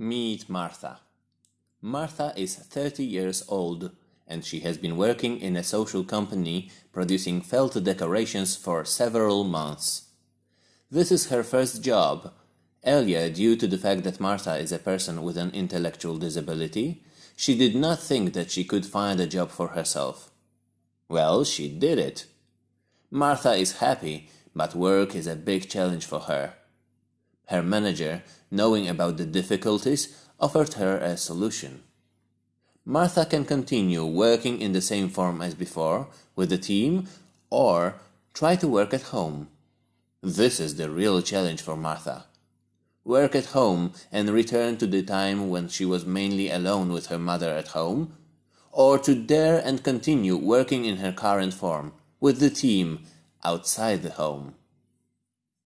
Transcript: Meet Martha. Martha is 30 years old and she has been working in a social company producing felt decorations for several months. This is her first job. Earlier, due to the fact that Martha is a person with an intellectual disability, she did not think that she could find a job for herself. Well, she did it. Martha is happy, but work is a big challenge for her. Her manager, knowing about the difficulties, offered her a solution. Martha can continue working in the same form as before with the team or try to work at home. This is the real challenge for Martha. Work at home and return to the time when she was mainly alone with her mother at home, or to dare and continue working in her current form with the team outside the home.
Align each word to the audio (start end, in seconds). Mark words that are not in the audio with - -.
Meet 0.00 0.48
Martha. 0.48 1.00
Martha 1.82 2.32
is 2.36 2.54
30 2.54 3.02
years 3.04 3.42
old 3.48 3.90
and 4.28 4.44
she 4.44 4.60
has 4.60 4.78
been 4.78 4.96
working 4.96 5.40
in 5.40 5.56
a 5.56 5.64
social 5.64 6.04
company 6.04 6.70
producing 6.92 7.40
felt 7.40 7.82
decorations 7.82 8.54
for 8.54 8.84
several 8.84 9.42
months. 9.42 10.10
This 10.88 11.10
is 11.10 11.30
her 11.30 11.42
first 11.42 11.82
job. 11.82 12.32
Earlier, 12.86 13.28
due 13.28 13.56
to 13.56 13.66
the 13.66 13.76
fact 13.76 14.04
that 14.04 14.20
Martha 14.20 14.56
is 14.56 14.70
a 14.70 14.78
person 14.78 15.24
with 15.24 15.36
an 15.36 15.50
intellectual 15.50 16.16
disability, 16.16 17.02
she 17.34 17.58
did 17.58 17.74
not 17.74 17.98
think 17.98 18.34
that 18.34 18.52
she 18.52 18.62
could 18.62 18.86
find 18.86 19.18
a 19.18 19.26
job 19.26 19.50
for 19.50 19.68
herself. 19.68 20.30
Well, 21.08 21.42
she 21.42 21.68
did 21.68 21.98
it. 21.98 22.26
Martha 23.10 23.54
is 23.54 23.78
happy, 23.78 24.30
but 24.54 24.76
work 24.76 25.16
is 25.16 25.26
a 25.26 25.34
big 25.34 25.68
challenge 25.68 26.06
for 26.06 26.20
her. 26.20 26.54
Her 27.48 27.62
manager, 27.62 28.22
knowing 28.50 28.88
about 28.88 29.16
the 29.16 29.24
difficulties, 29.24 30.14
offered 30.38 30.74
her 30.74 30.98
a 30.98 31.16
solution. 31.16 31.82
Martha 32.84 33.24
can 33.24 33.44
continue 33.44 34.04
working 34.04 34.60
in 34.60 34.72
the 34.72 34.80
same 34.80 35.08
form 35.08 35.40
as 35.42 35.54
before 35.54 36.08
with 36.36 36.50
the 36.50 36.58
team 36.58 37.08
or 37.50 37.94
try 38.34 38.56
to 38.56 38.68
work 38.68 38.92
at 38.92 39.12
home. 39.14 39.48
This 40.22 40.60
is 40.60 40.76
the 40.76 40.90
real 40.90 41.22
challenge 41.22 41.62
for 41.62 41.76
Martha. 41.76 42.26
Work 43.04 43.34
at 43.34 43.46
home 43.46 43.92
and 44.12 44.28
return 44.28 44.76
to 44.78 44.86
the 44.86 45.02
time 45.02 45.48
when 45.48 45.68
she 45.68 45.84
was 45.86 46.04
mainly 46.04 46.50
alone 46.50 46.92
with 46.92 47.06
her 47.06 47.18
mother 47.18 47.50
at 47.50 47.68
home, 47.68 48.12
or 48.72 48.98
to 48.98 49.14
dare 49.14 49.58
and 49.58 49.82
continue 49.82 50.36
working 50.36 50.84
in 50.84 50.98
her 50.98 51.12
current 51.12 51.54
form 51.54 51.92
with 52.20 52.40
the 52.40 52.50
team 52.50 53.04
outside 53.42 54.02
the 54.02 54.10
home. 54.10 54.54